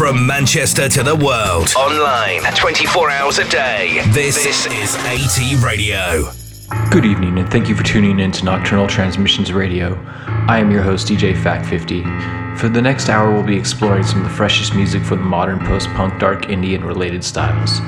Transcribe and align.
From 0.00 0.26
Manchester 0.26 0.88
to 0.88 1.02
the 1.02 1.14
world, 1.14 1.74
online 1.76 2.40
24 2.54 3.10
hours 3.10 3.38
a 3.38 3.46
day. 3.50 4.00
This, 4.12 4.42
this 4.42 4.64
is 4.64 4.96
AT 5.00 5.62
Radio. 5.62 6.32
Good 6.90 7.04
evening, 7.04 7.38
and 7.38 7.50
thank 7.52 7.68
you 7.68 7.74
for 7.74 7.82
tuning 7.82 8.18
in 8.18 8.32
to 8.32 8.44
Nocturnal 8.46 8.86
Transmissions 8.86 9.52
Radio. 9.52 10.02
I 10.48 10.58
am 10.58 10.70
your 10.70 10.80
host, 10.80 11.06
DJ 11.06 11.34
Fact50. 11.34 12.56
For 12.58 12.70
the 12.70 12.80
next 12.80 13.10
hour, 13.10 13.30
we'll 13.30 13.42
be 13.42 13.58
exploring 13.58 14.04
some 14.04 14.22
of 14.22 14.24
the 14.24 14.34
freshest 14.34 14.74
music 14.74 15.02
from 15.02 15.18
the 15.18 15.24
modern 15.26 15.58
post 15.66 15.88
punk, 15.90 16.18
dark 16.18 16.44
indie, 16.44 16.74
and 16.74 16.86
related 16.86 17.22
styles, 17.22 17.80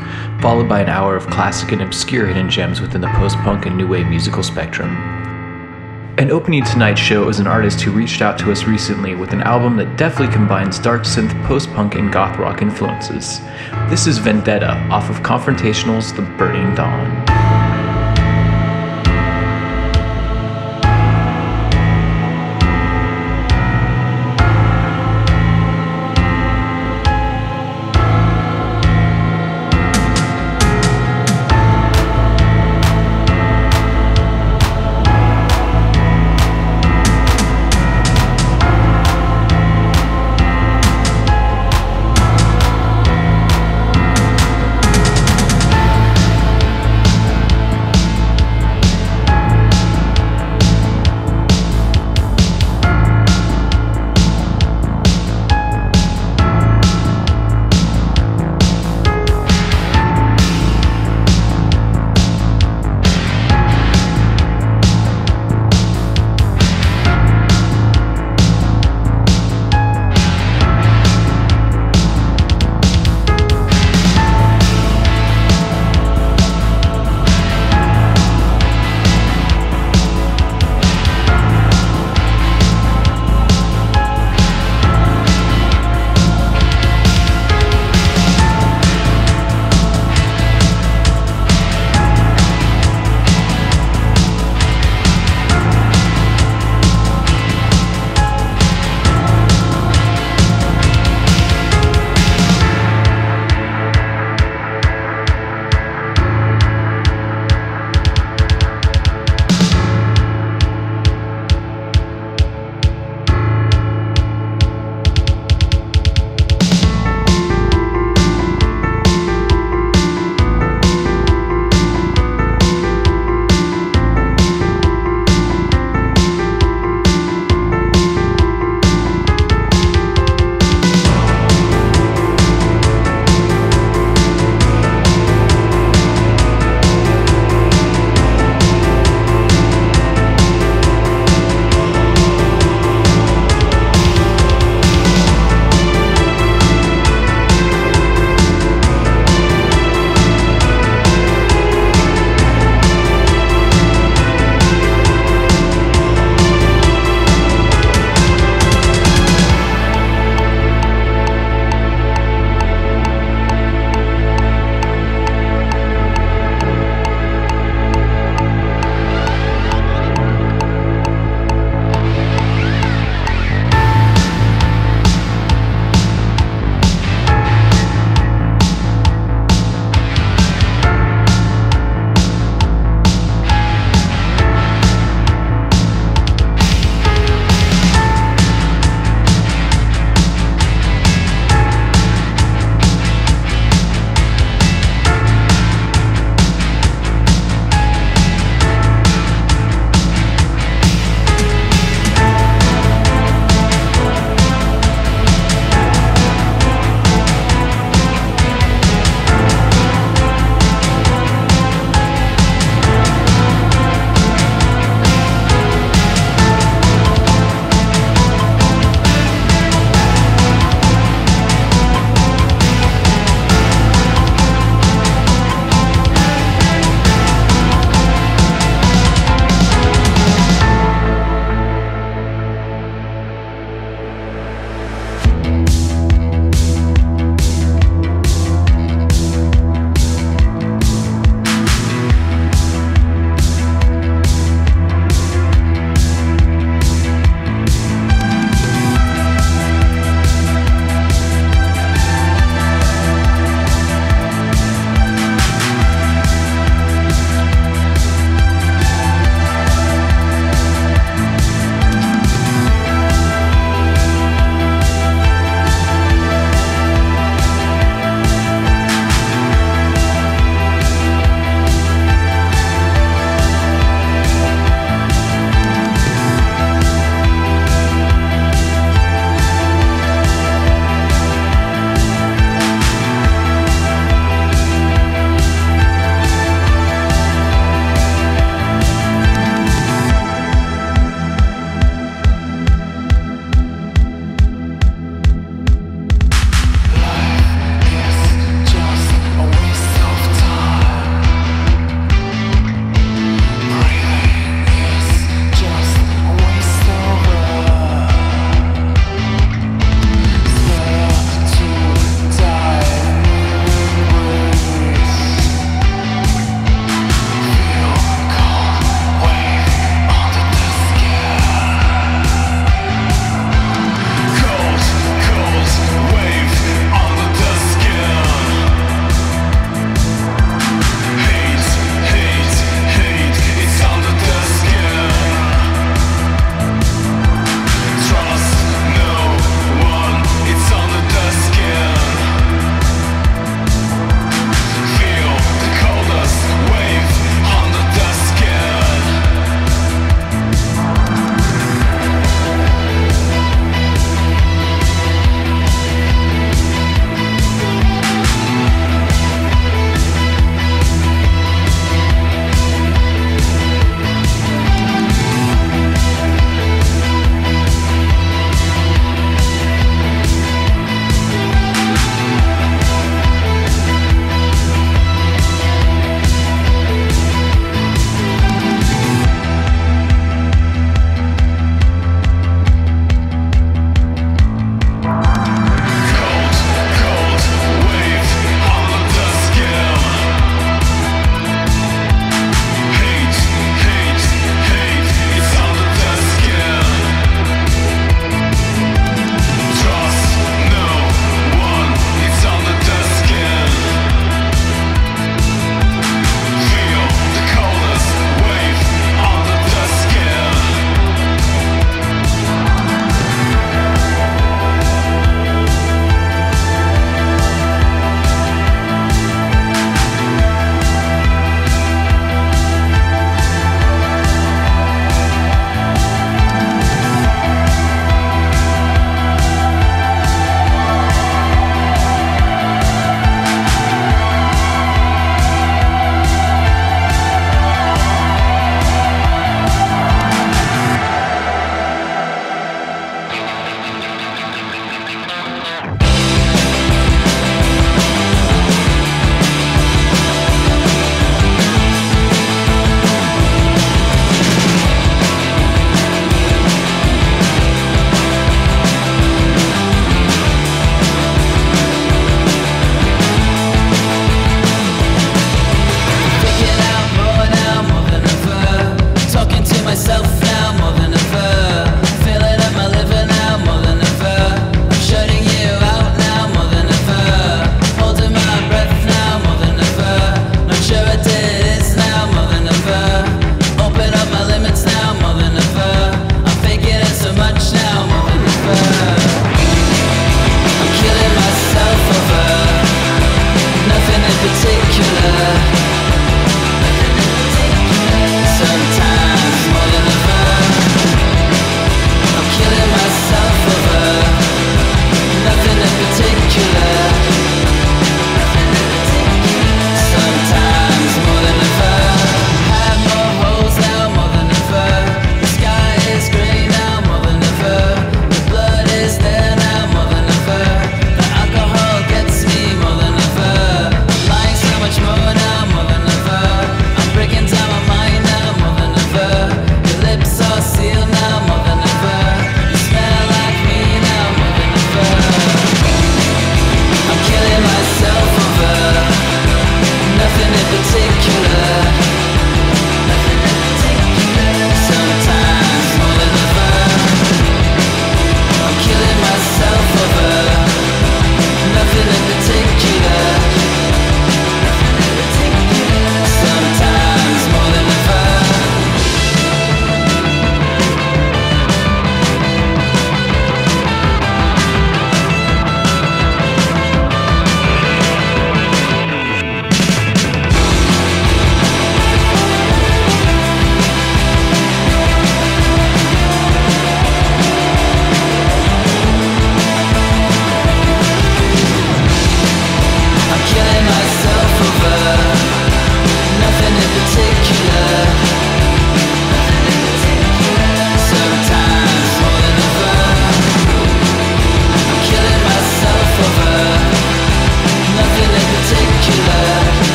followed 0.42 0.68
by 0.68 0.82
an 0.82 0.90
hour 0.90 1.16
of 1.16 1.26
classic 1.28 1.72
and 1.72 1.80
obscure 1.80 2.26
hidden 2.26 2.50
gems 2.50 2.82
within 2.82 3.00
the 3.00 3.12
post 3.14 3.38
punk 3.38 3.64
and 3.64 3.74
new 3.74 3.88
wave 3.88 4.06
musical 4.06 4.42
spectrum. 4.42 5.21
And 6.18 6.30
opening 6.30 6.62
tonight's 6.62 7.00
show 7.00 7.30
is 7.30 7.40
an 7.40 7.46
artist 7.46 7.80
who 7.80 7.90
reached 7.90 8.20
out 8.20 8.38
to 8.40 8.52
us 8.52 8.64
recently 8.64 9.14
with 9.14 9.32
an 9.32 9.40
album 9.40 9.76
that 9.78 9.96
deftly 9.96 10.28
combines 10.28 10.78
dark 10.78 11.02
synth, 11.02 11.32
post 11.46 11.70
punk, 11.72 11.94
and 11.94 12.12
goth 12.12 12.38
rock 12.38 12.60
influences. 12.60 13.40
This 13.88 14.06
is 14.06 14.18
Vendetta 14.18 14.72
off 14.90 15.08
of 15.08 15.16
Confrontational's 15.22 16.12
The 16.12 16.22
Burning 16.36 16.74
Dawn. 16.74 17.41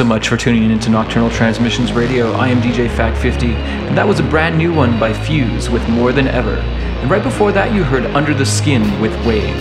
So 0.00 0.04
much 0.06 0.30
for 0.30 0.38
tuning 0.38 0.70
in 0.70 0.78
to 0.78 0.88
Nocturnal 0.88 1.28
Transmissions 1.28 1.92
Radio. 1.92 2.32
I 2.32 2.48
am 2.48 2.62
DJ 2.62 2.88
Fact50, 2.88 3.52
and 3.52 3.98
that 3.98 4.08
was 4.08 4.18
a 4.18 4.22
brand 4.22 4.56
new 4.56 4.72
one 4.72 4.98
by 4.98 5.12
Fews 5.12 5.68
with 5.68 5.86
More 5.90 6.10
Than 6.10 6.26
Ever. 6.26 6.54
And 6.54 7.10
right 7.10 7.22
before 7.22 7.52
that, 7.52 7.74
you 7.74 7.84
heard 7.84 8.06
Under 8.16 8.32
the 8.32 8.46
Skin 8.46 8.98
with 8.98 9.12
Wave. 9.26 9.54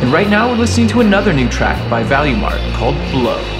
And 0.00 0.12
right 0.12 0.30
now, 0.30 0.48
we're 0.48 0.58
listening 0.58 0.86
to 0.90 1.00
another 1.00 1.32
new 1.32 1.48
track 1.48 1.90
by 1.90 2.04
Valuemart 2.04 2.72
called 2.74 2.94
Blow. 3.10 3.59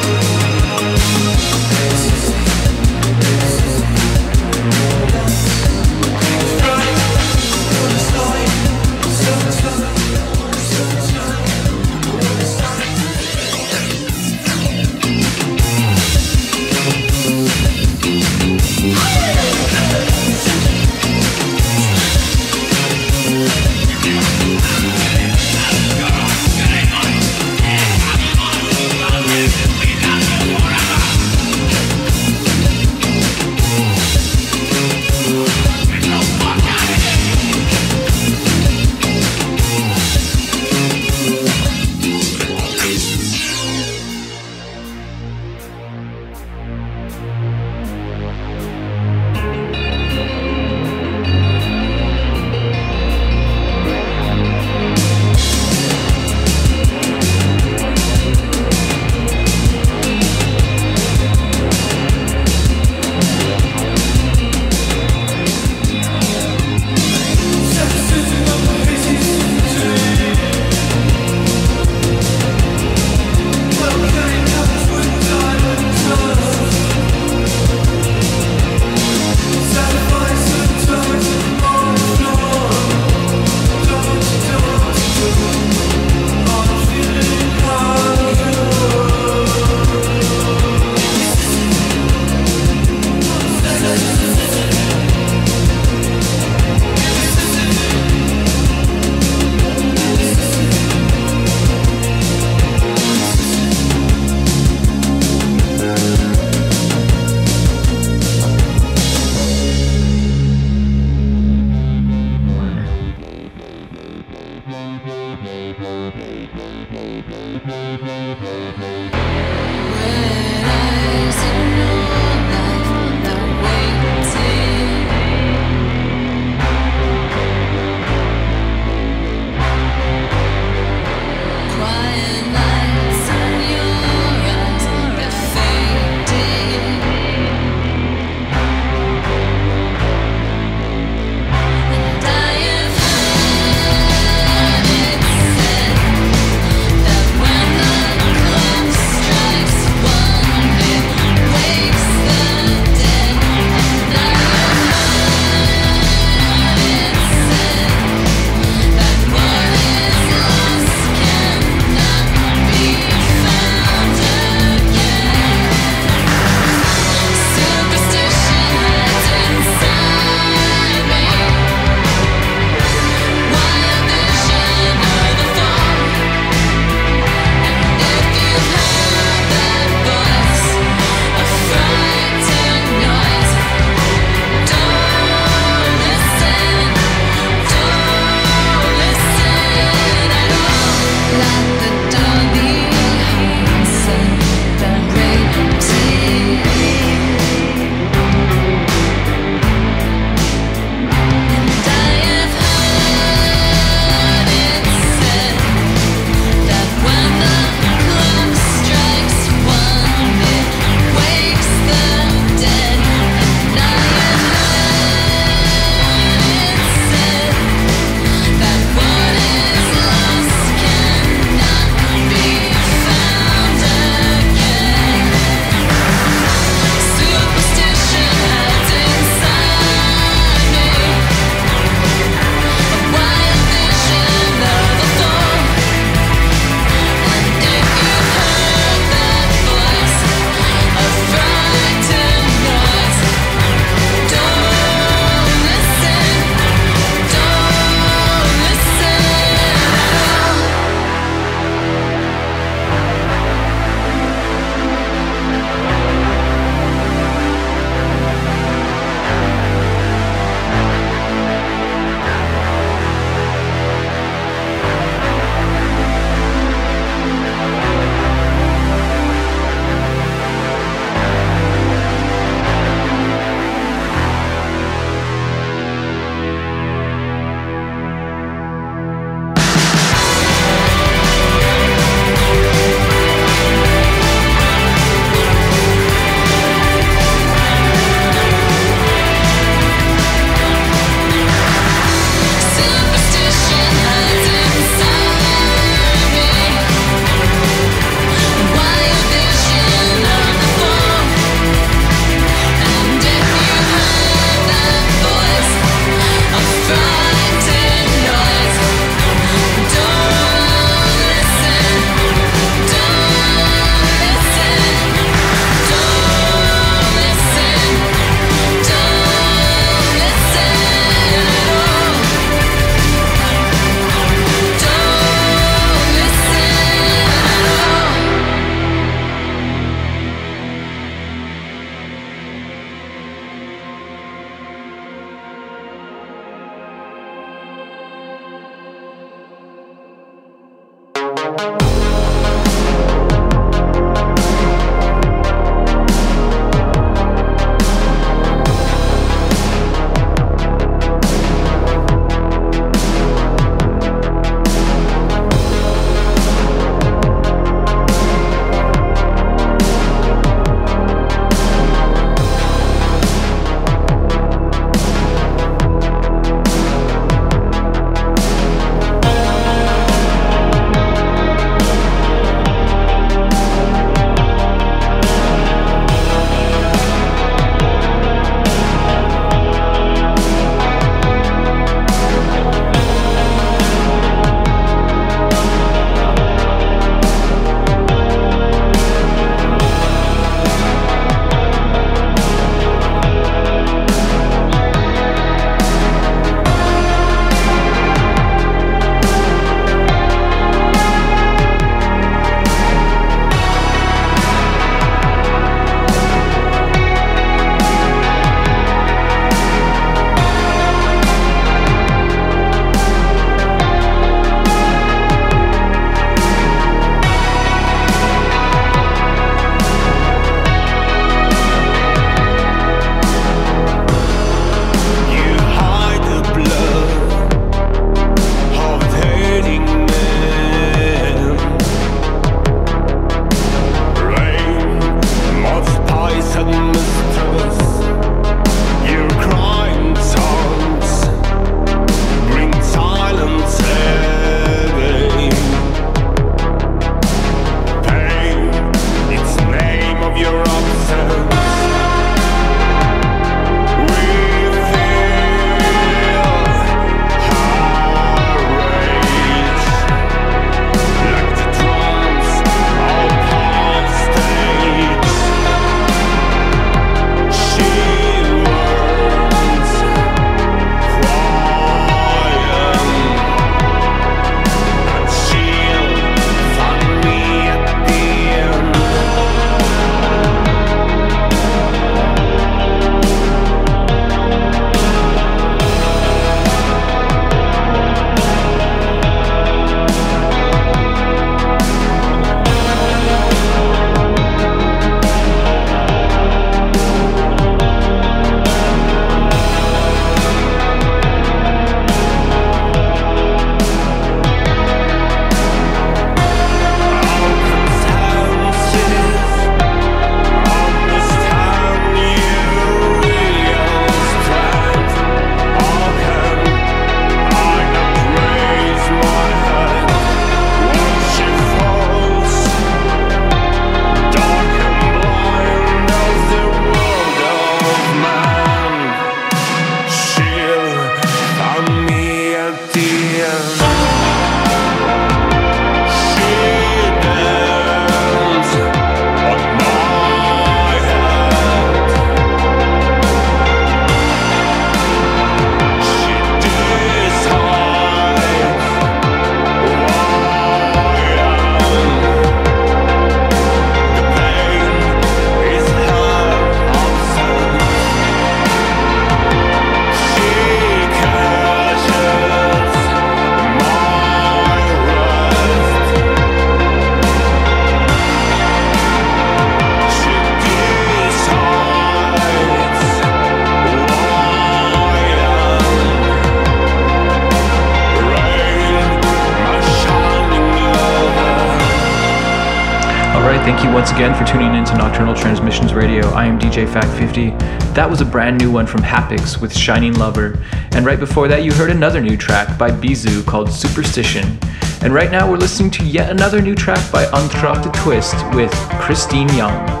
That 587.93 588.09
was 588.09 588.21
a 588.21 588.25
brand 588.25 588.57
new 588.57 588.71
one 588.71 588.87
from 588.87 589.01
Hapax 589.01 589.59
with 589.59 589.75
Shining 589.75 590.13
Lover. 590.13 590.57
And 590.93 591.05
right 591.05 591.19
before 591.19 591.49
that, 591.49 591.65
you 591.65 591.73
heard 591.73 591.89
another 591.89 592.21
new 592.21 592.37
track 592.37 592.77
by 592.77 592.89
Bizou 592.89 593.45
called 593.45 593.69
Superstition. 593.69 594.57
And 595.01 595.13
right 595.13 595.29
now, 595.29 595.49
we're 595.49 595.57
listening 595.57 595.91
to 595.91 596.05
yet 596.05 596.29
another 596.29 596.61
new 596.61 596.73
track 596.73 597.11
by 597.11 597.25
Entracte 597.25 597.93
Twist 597.93 598.35
with 598.55 598.71
Christine 599.01 599.49
Young. 599.55 600.00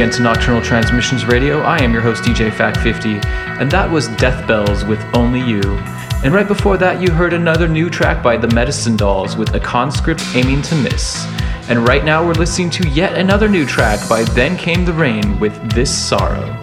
again 0.00 0.10
to 0.10 0.22
Nocturnal 0.22 0.62
Transmissions 0.62 1.26
Radio. 1.26 1.60
I 1.60 1.76
am 1.82 1.92
your 1.92 2.00
host, 2.00 2.22
DJ 2.22 2.48
Fact50, 2.48 3.22
and 3.60 3.70
that 3.70 3.90
was 3.90 4.08
Death 4.16 4.48
Bells 4.48 4.82
with 4.82 4.98
Only 5.14 5.40
You. 5.40 5.60
And 6.24 6.32
right 6.32 6.48
before 6.48 6.78
that, 6.78 7.02
you 7.02 7.10
heard 7.10 7.34
another 7.34 7.68
new 7.68 7.90
track 7.90 8.22
by 8.22 8.38
the 8.38 8.48
Medicine 8.54 8.96
Dolls 8.96 9.36
with 9.36 9.52
a 9.54 9.60
conscript 9.60 10.22
aiming 10.34 10.62
to 10.62 10.74
miss. 10.76 11.26
And 11.68 11.86
right 11.86 12.02
now, 12.02 12.26
we're 12.26 12.32
listening 12.32 12.70
to 12.70 12.88
yet 12.88 13.18
another 13.18 13.46
new 13.46 13.66
track 13.66 14.08
by 14.08 14.22
Then 14.22 14.56
Came 14.56 14.86
the 14.86 14.94
Rain 14.94 15.38
with 15.38 15.74
This 15.74 15.94
Sorrow. 15.94 16.59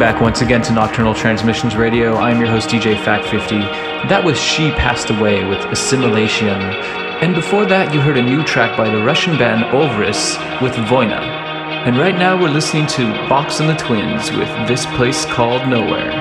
Back 0.00 0.22
once 0.22 0.40
again 0.40 0.62
to 0.62 0.72
Nocturnal 0.72 1.12
Transmissions 1.12 1.76
Radio. 1.76 2.16
I'm 2.16 2.40
your 2.40 2.48
host, 2.48 2.70
DJ 2.70 2.96
Fact50. 2.96 4.08
That 4.08 4.24
was 4.24 4.40
She 4.40 4.70
Past 4.70 5.10
Away 5.10 5.44
with 5.44 5.58
Asimilasyon. 5.58 6.56
And 7.20 7.34
before 7.34 7.66
that, 7.66 7.92
you 7.92 8.00
heard 8.00 8.16
a 8.16 8.22
new 8.22 8.42
track 8.42 8.78
by 8.78 8.88
the 8.88 9.04
Russian 9.04 9.36
band 9.36 9.64
Ovras 9.64 10.38
with 10.62 10.72
Voyna. 10.88 11.20
And 11.84 11.98
right 11.98 12.16
now, 12.16 12.40
we're 12.40 12.48
listening 12.48 12.86
to 12.86 13.12
Box 13.28 13.60
and 13.60 13.68
the 13.68 13.74
Twins 13.74 14.30
with 14.30 14.48
This 14.66 14.86
Place 14.96 15.26
Called 15.26 15.68
Nowhere. 15.68 16.19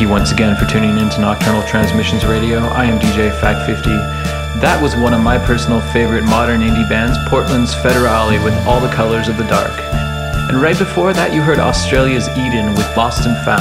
Thank 0.00 0.08
you 0.08 0.14
once 0.14 0.32
again 0.32 0.56
for 0.56 0.64
tuning 0.64 0.96
in 0.96 1.10
to 1.10 1.20
Nocturnal 1.20 1.62
Transmissions 1.68 2.24
Radio. 2.24 2.60
I 2.60 2.86
am 2.86 2.98
DJ 2.98 3.38
Fact50. 3.38 3.84
That 4.62 4.80
was 4.82 4.96
one 4.96 5.12
of 5.12 5.20
my 5.20 5.36
personal 5.36 5.82
favorite 5.92 6.24
modern 6.24 6.62
indie 6.62 6.88
bands, 6.88 7.18
Portland's 7.28 7.74
Federale 7.74 8.42
with 8.42 8.54
All 8.66 8.80
the 8.80 8.88
Colors 8.88 9.28
of 9.28 9.36
the 9.36 9.44
Dark. 9.44 9.78
And 10.48 10.62
right 10.62 10.78
before 10.78 11.12
that, 11.12 11.34
you 11.34 11.42
heard 11.42 11.58
Australia's 11.58 12.30
Eden 12.30 12.70
with 12.70 12.96
Lost 12.96 13.24
& 13.24 13.44
Found, 13.44 13.60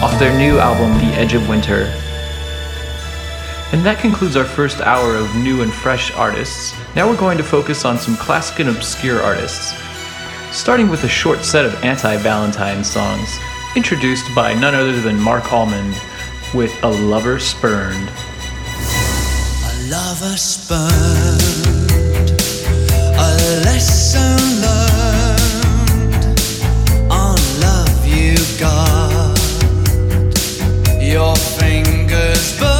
off 0.00 0.16
their 0.20 0.38
new 0.38 0.60
album, 0.60 0.92
The 0.98 1.12
Edge 1.18 1.34
of 1.34 1.48
Winter. 1.48 1.92
And 3.72 3.84
that 3.84 3.98
concludes 3.98 4.36
our 4.36 4.44
first 4.44 4.80
hour 4.80 5.16
of 5.16 5.34
new 5.34 5.62
and 5.62 5.74
fresh 5.74 6.12
artists. 6.12 6.72
Now 6.94 7.08
we're 7.08 7.16
going 7.16 7.38
to 7.38 7.42
focus 7.42 7.84
on 7.84 7.98
some 7.98 8.16
classic 8.16 8.60
and 8.60 8.68
obscure 8.68 9.20
artists 9.20 9.74
starting 10.54 10.88
with 10.88 11.02
a 11.02 11.08
short 11.08 11.44
set 11.44 11.64
of 11.64 11.74
anti 11.82 12.16
Valentine 12.18 12.84
songs, 12.84 13.40
introduced 13.76 14.32
by 14.34 14.54
none 14.54 14.74
other 14.74 15.00
than 15.00 15.20
Marc 15.20 15.52
Almond 15.52 16.00
with 16.54 16.72
A 16.84 16.88
Lover 16.88 17.40
Spurned. 17.40 18.08
A 18.08 19.90
lover 19.90 20.36
spurned, 20.36 20.90
a 23.16 23.30
lesson 23.64 24.38
learned 24.62 26.40
on 27.10 27.36
love 27.60 28.06
you 28.06 28.36
got. 28.60 29.38
Your 31.02 31.34
fingers 31.34 32.58
burned, 32.58 32.73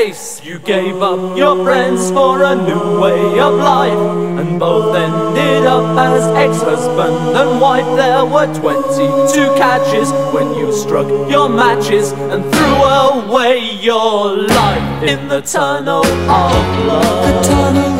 you 0.00 0.58
gave 0.60 1.02
up 1.02 1.36
your 1.36 1.62
friends 1.62 2.10
for 2.10 2.42
a 2.42 2.54
new 2.54 3.00
way 3.02 3.38
of 3.38 3.52
life 3.52 3.92
and 4.40 4.58
both 4.58 4.96
ended 4.96 5.66
up 5.66 5.98
as 5.98 6.22
ex-husband 6.36 7.36
and 7.36 7.60
wife. 7.60 7.84
There 7.96 8.24
were 8.24 8.46
22 8.46 9.54
catches 9.58 10.10
when 10.32 10.54
you 10.54 10.72
struck 10.72 11.06
your 11.30 11.50
matches 11.50 12.12
and 12.12 12.42
threw 12.50 12.76
away 12.82 13.58
your 13.58 14.38
life 14.38 15.02
in 15.02 15.28
the 15.28 15.42
tunnel 15.42 16.06
of 16.06 16.86
love. 16.86 17.99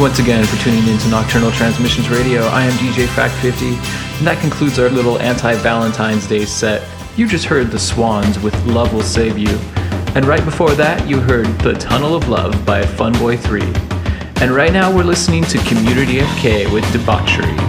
once 0.02 0.18
again 0.18 0.44
for 0.44 0.56
tuning 0.64 0.84
in 0.88 0.98
to 0.98 1.06
Nocturnal 1.06 1.52
Transmissions 1.52 2.08
Radio. 2.08 2.42
I 2.46 2.64
am 2.64 2.72
DJ 2.72 3.06
Fact 3.06 3.32
50, 3.34 3.66
and 3.66 4.26
that 4.26 4.36
concludes 4.40 4.80
our 4.80 4.90
little 4.90 5.16
anti 5.20 5.54
Valentine's 5.54 6.26
Day 6.26 6.44
set. 6.44 6.82
You 7.16 7.28
just 7.28 7.44
heard 7.44 7.70
The 7.70 7.78
Swans 7.78 8.36
with 8.40 8.52
Love 8.66 8.92
Will 8.92 9.04
Save 9.04 9.38
You. 9.38 9.56
And 10.16 10.24
right 10.24 10.44
before 10.44 10.72
that, 10.72 11.08
you 11.08 11.20
heard 11.20 11.46
The 11.60 11.74
Tunnel 11.74 12.16
of 12.16 12.28
Love 12.28 12.66
by 12.66 12.82
Funboy 12.82 13.38
3. 13.38 13.62
And 14.42 14.50
right 14.50 14.72
now, 14.72 14.92
we're 14.92 15.04
listening 15.04 15.44
to 15.44 15.58
Kommunity 15.58 16.18
FK 16.18 16.72
with 16.72 16.84
Debauchery. 16.92 17.61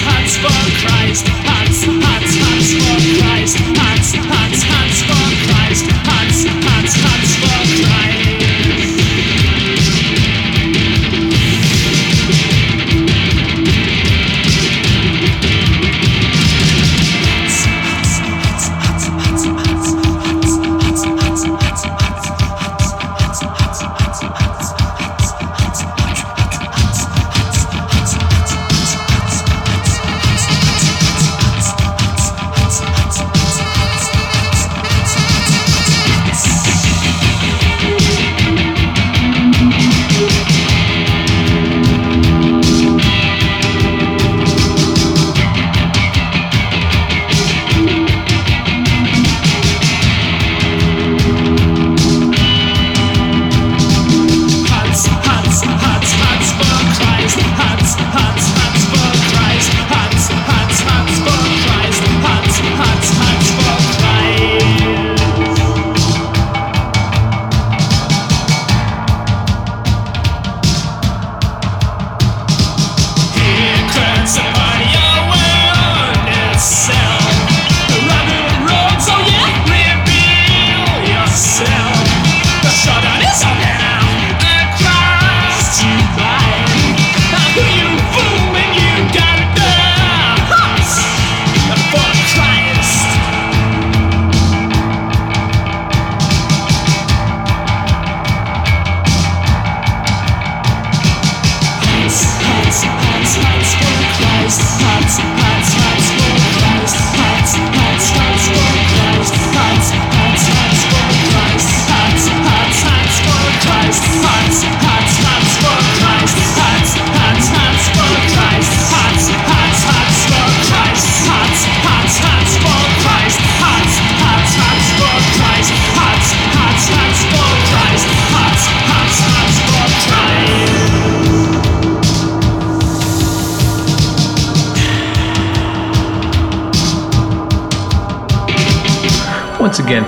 Hats 0.00 0.36
for 0.36 0.48
Christ, 0.80 1.26
Hats. 1.28 1.95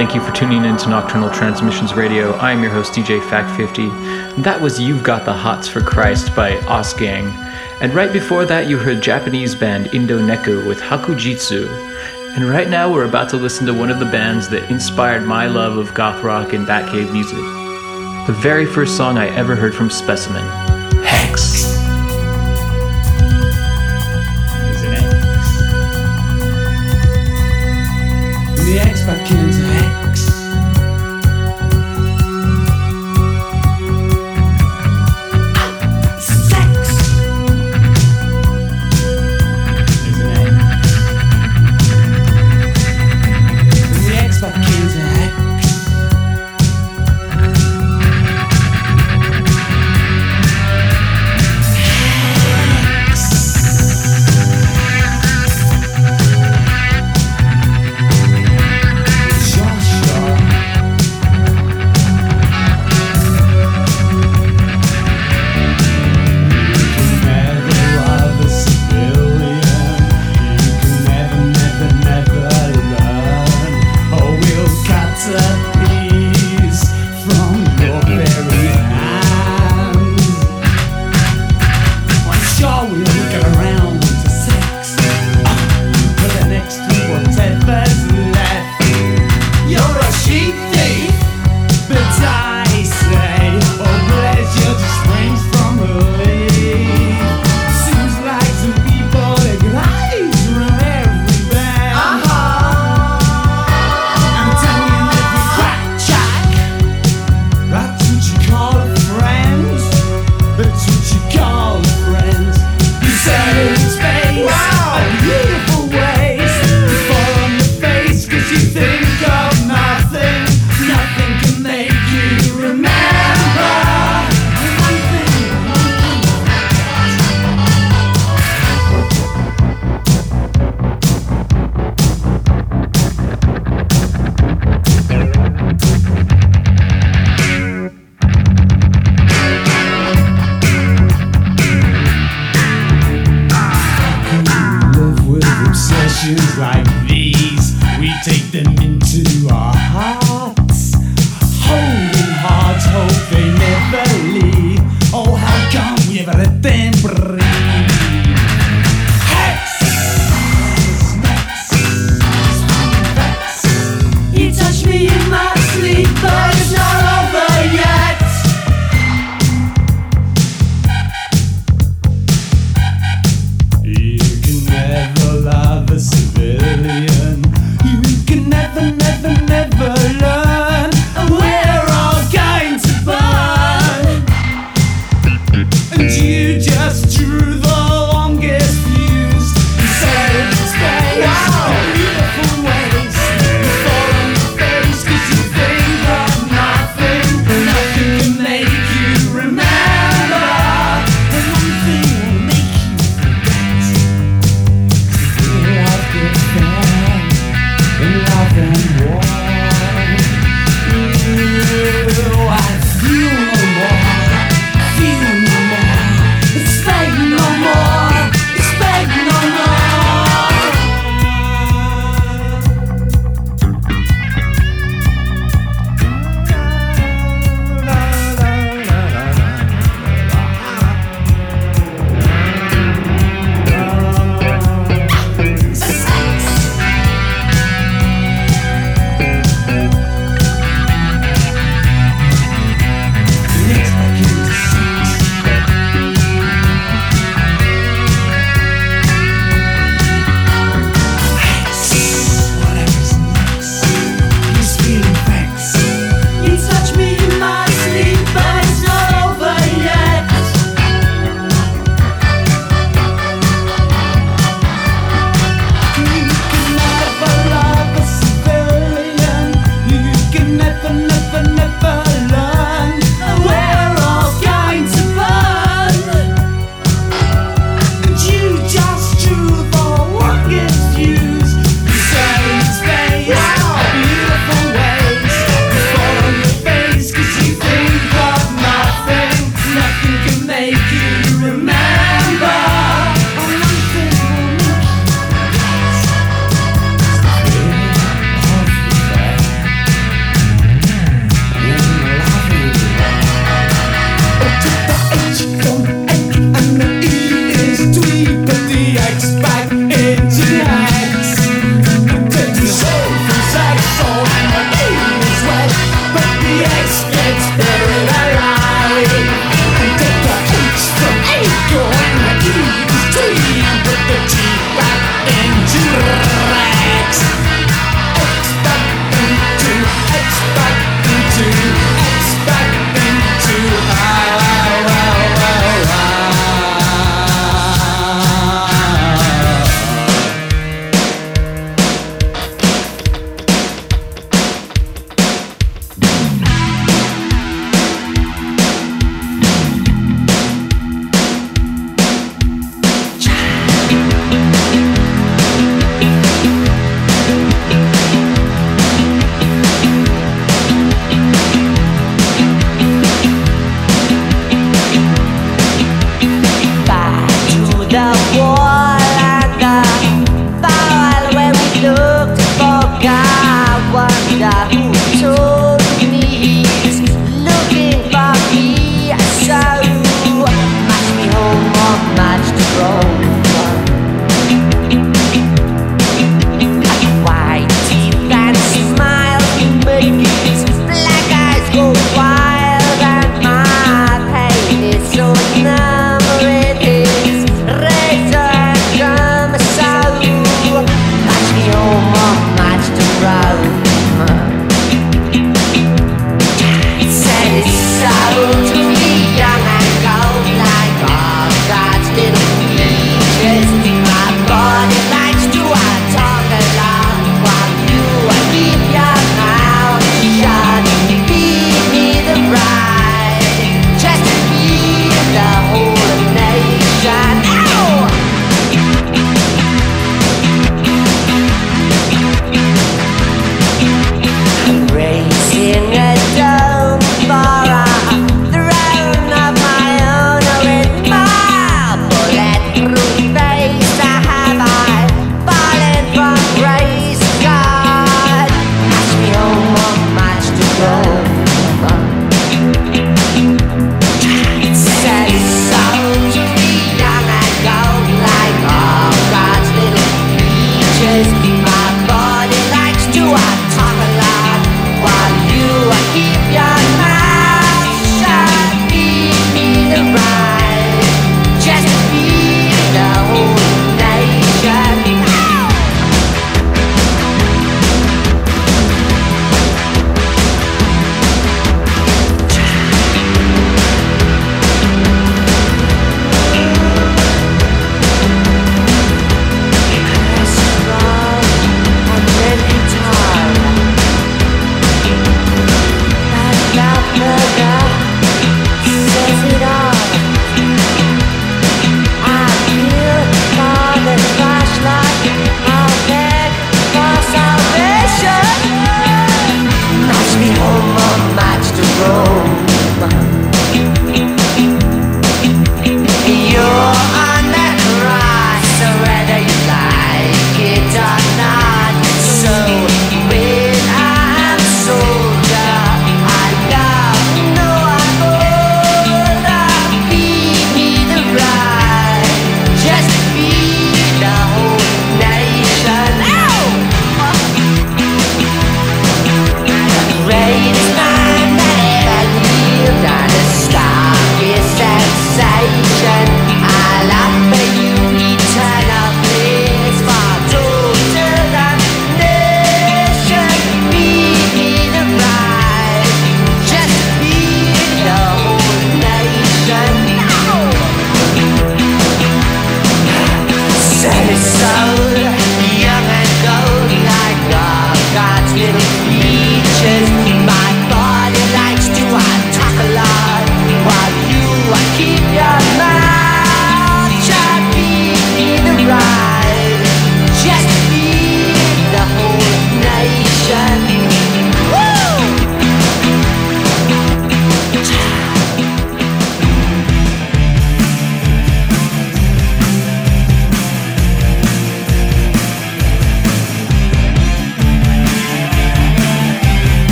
Thank 0.00 0.14
you 0.14 0.22
for 0.22 0.32
tuning 0.32 0.64
in 0.64 0.78
to 0.78 0.88
Nocturnal 0.88 1.28
Transmissions 1.28 1.92
Radio. 1.92 2.32
I 2.36 2.52
am 2.52 2.62
your 2.62 2.72
host, 2.72 2.94
DJ 2.94 3.20
Fact50. 3.20 4.42
That 4.42 4.58
was 4.58 4.80
You've 4.80 5.04
Got 5.04 5.26
the 5.26 5.34
Hots 5.34 5.68
for 5.68 5.82
Christ 5.82 6.34
by 6.34 6.52
Ausgang. 6.60 7.30
And 7.82 7.92
right 7.92 8.10
before 8.10 8.46
that, 8.46 8.66
you 8.66 8.78
heard 8.78 9.02
Japanese 9.02 9.54
band 9.54 9.88
Indoneko 9.88 10.66
with 10.66 10.80
Hakujitsu. 10.80 11.68
And 12.34 12.48
right 12.48 12.70
now, 12.70 12.90
we're 12.90 13.04
about 13.04 13.28
to 13.28 13.36
listen 13.36 13.66
to 13.66 13.74
one 13.74 13.90
of 13.90 13.98
the 13.98 14.06
bands 14.06 14.48
that 14.48 14.70
inspired 14.70 15.24
my 15.24 15.46
love 15.46 15.76
of 15.76 15.92
goth 15.92 16.24
rock 16.24 16.54
and 16.54 16.66
Batcave 16.66 17.12
music. 17.12 17.36
The 18.26 18.40
very 18.40 18.64
first 18.64 18.96
song 18.96 19.18
I 19.18 19.28
ever 19.36 19.54
heard 19.54 19.74
from 19.74 19.90
Specimen. 19.90 20.69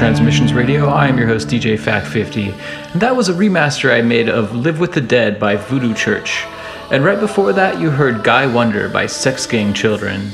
Transmissions 0.00 0.54
Radio. 0.54 0.86
I 0.86 1.08
am 1.08 1.18
your 1.18 1.26
host, 1.26 1.48
DJ 1.48 1.78
Fact50. 1.78 2.54
And 2.92 3.02
that 3.02 3.14
was 3.14 3.28
a 3.28 3.34
remaster 3.34 3.92
I 3.92 4.00
made 4.00 4.30
of 4.30 4.56
Live 4.56 4.80
with 4.80 4.94
the 4.94 5.00
Dead 5.02 5.38
by 5.38 5.56
Voodoo 5.56 5.92
Church. 5.92 6.46
And 6.90 7.04
right 7.04 7.20
before 7.20 7.52
that, 7.52 7.78
you 7.78 7.90
heard 7.90 8.24
Guy 8.24 8.46
Wonder 8.46 8.88
by 8.88 9.04
Sex 9.04 9.44
Gang 9.44 9.74
Children. 9.74 10.30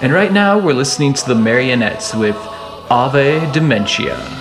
And 0.00 0.14
right 0.14 0.32
now, 0.32 0.58
we're 0.58 0.72
listening 0.72 1.12
to 1.12 1.28
the 1.28 1.34
Marionettes 1.34 2.14
with 2.14 2.34
Ave 2.88 3.52
Dementia. 3.52 4.39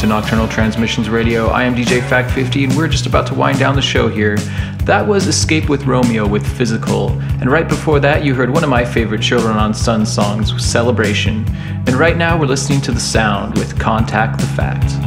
to 0.00 0.06
Nocturnal 0.06 0.48
Transmissions 0.48 1.10
Radio. 1.10 1.48
I 1.48 1.64
am 1.64 1.74
DJ 1.74 2.02
Fact 2.08 2.30
50, 2.30 2.64
and 2.64 2.74
we're 2.74 2.88
just 2.88 3.04
about 3.04 3.26
to 3.26 3.34
wind 3.34 3.58
down 3.58 3.76
the 3.76 3.82
show 3.82 4.08
here. 4.08 4.38
That 4.84 5.06
was 5.06 5.26
Escape 5.26 5.68
with 5.68 5.84
Romeo 5.84 6.26
with 6.26 6.46
Physical, 6.56 7.10
and 7.38 7.50
right 7.50 7.68
before 7.68 8.00
that, 8.00 8.24
you 8.24 8.34
heard 8.34 8.48
one 8.48 8.64
of 8.64 8.70
my 8.70 8.82
favorite 8.82 9.20
Children 9.20 9.58
on 9.58 9.74
Stun 9.74 10.06
songs, 10.06 10.64
Celebration. 10.64 11.44
And 11.86 11.96
right 11.96 12.16
now, 12.16 12.40
we're 12.40 12.46
listening 12.46 12.80
to 12.82 12.92
The 12.92 13.00
Sound 13.00 13.58
with 13.58 13.78
Contact 13.78 14.40
the 14.40 14.46
Fact. 14.46 14.99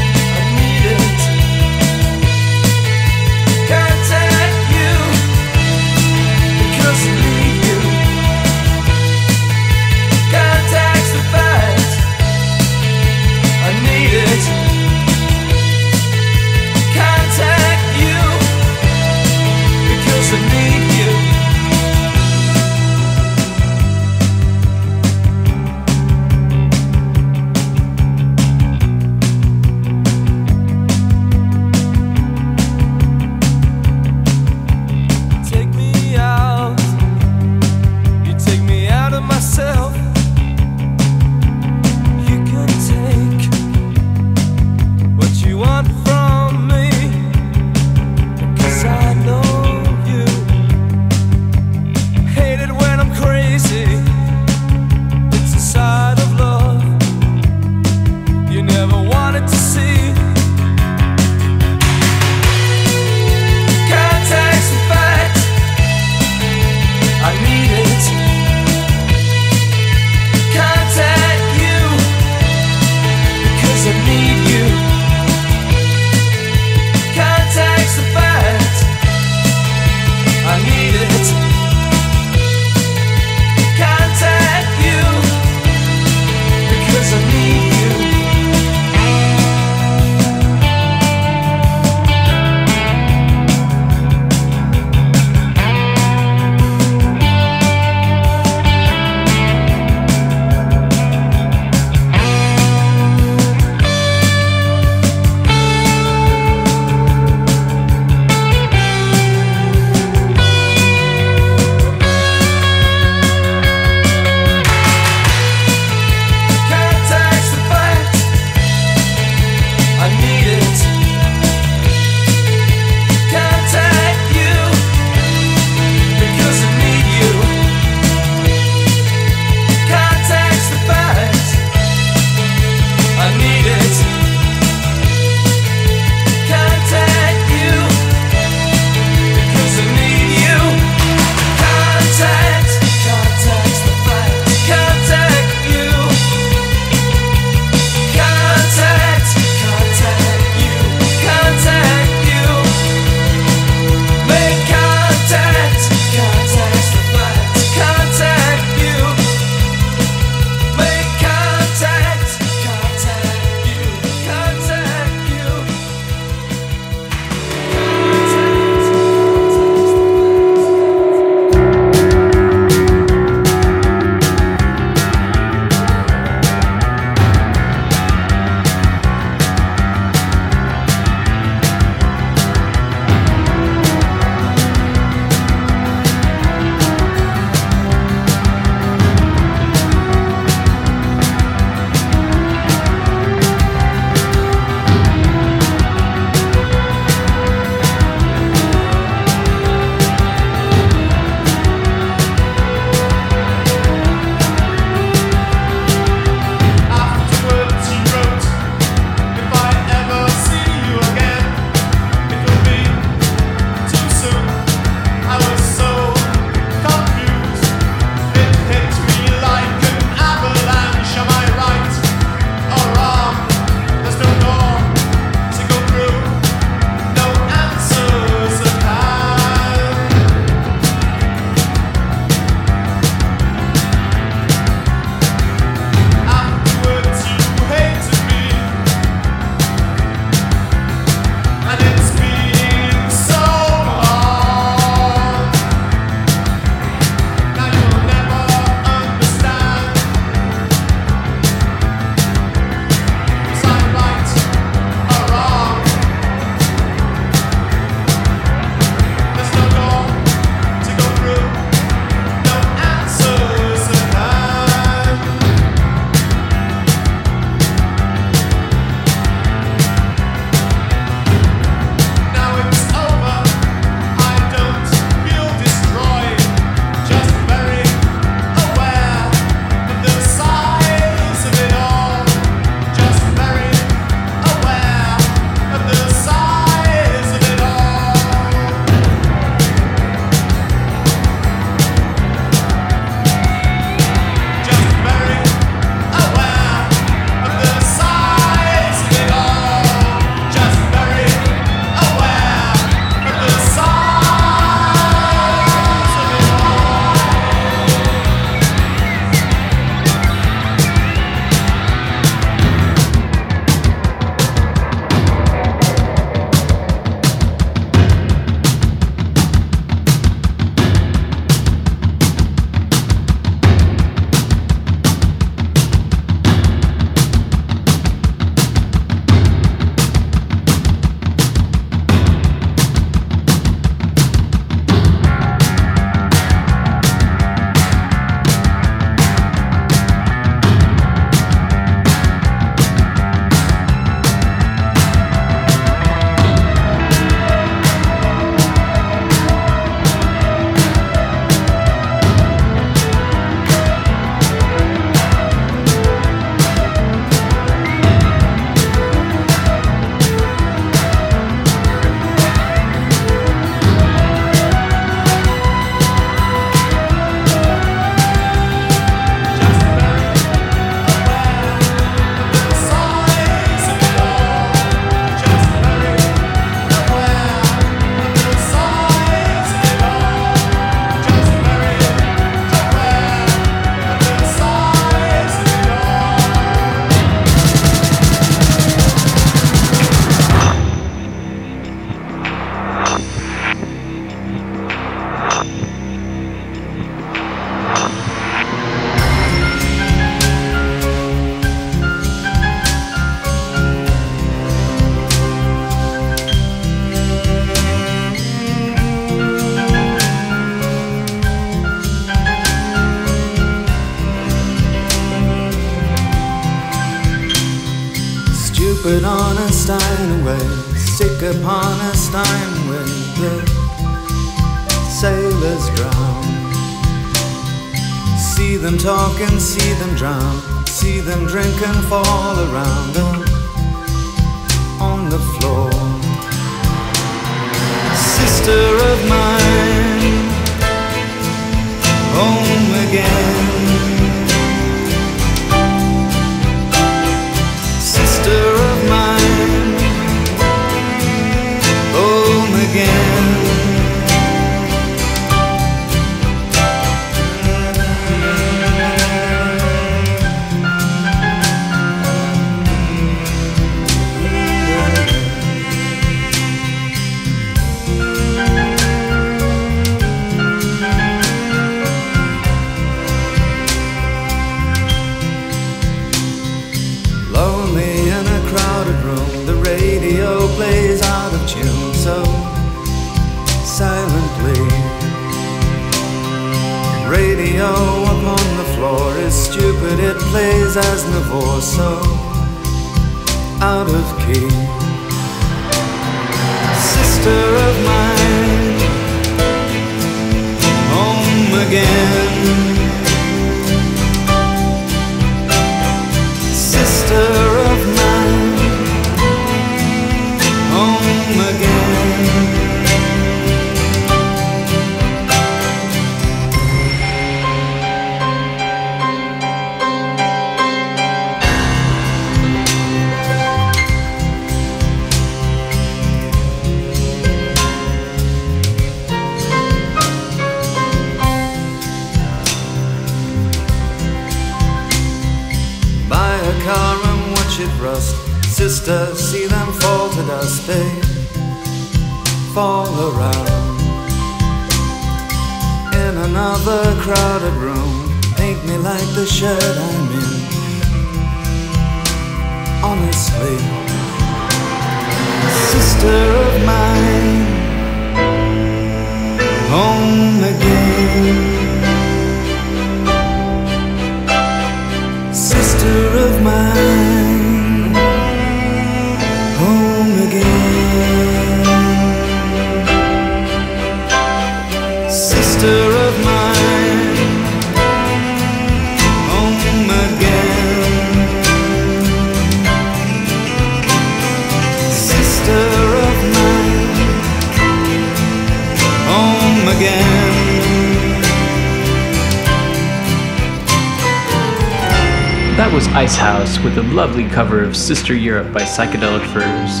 Cover 597.52 597.84
of 597.84 597.94
Sister 597.94 598.34
Europe 598.34 598.72
by 598.72 598.80
Psychedelic 598.80 599.46
Furs. 599.52 600.00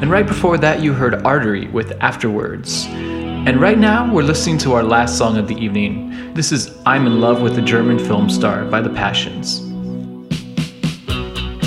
And 0.00 0.10
right 0.10 0.26
before 0.26 0.58
that, 0.58 0.80
you 0.80 0.92
heard 0.92 1.26
Artery 1.26 1.66
with 1.68 1.92
Afterwards. 2.00 2.86
And 2.86 3.60
right 3.60 3.78
now, 3.78 4.12
we're 4.12 4.22
listening 4.22 4.58
to 4.58 4.74
our 4.74 4.82
last 4.84 5.18
song 5.18 5.36
of 5.36 5.48
the 5.48 5.56
evening. 5.56 6.32
This 6.34 6.52
is 6.52 6.78
I'm 6.86 7.06
in 7.06 7.20
Love 7.20 7.42
with 7.42 7.58
a 7.58 7.62
German 7.62 7.98
Film 7.98 8.30
Star 8.30 8.64
by 8.64 8.80
The 8.80 8.90
Passions. 8.90 9.58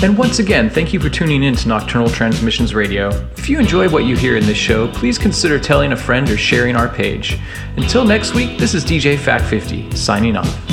And 0.02 0.16
once 0.16 0.38
again, 0.38 0.70
thank 0.70 0.94
you 0.94 1.00
for 1.00 1.10
tuning 1.10 1.42
in 1.42 1.54
to 1.56 1.68
Nocturnal 1.68 2.08
Transmissions 2.08 2.74
Radio. 2.74 3.08
If 3.36 3.50
you 3.50 3.58
enjoy 3.58 3.88
what 3.90 4.04
you 4.04 4.16
hear 4.16 4.36
in 4.36 4.46
this 4.46 4.56
show, 4.56 4.88
please 4.88 5.18
consider 5.18 5.58
telling 5.58 5.92
a 5.92 5.96
friend 5.96 6.30
or 6.30 6.38
sharing 6.38 6.74
our 6.74 6.88
page. 6.88 7.38
Until 7.76 8.04
next 8.04 8.34
week, 8.34 8.58
this 8.58 8.74
is 8.74 8.84
DJ 8.84 9.16
Fact50, 9.16 9.94
signing 9.94 10.36
off. 10.36 10.67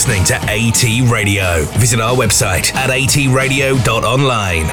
Listening 0.00 0.24
to 0.24 0.34
AT 0.48 1.12
Radio. 1.12 1.62
Visit 1.78 2.00
our 2.00 2.16
website 2.16 2.74
at 2.74 2.88
atradio.online. 2.88 4.69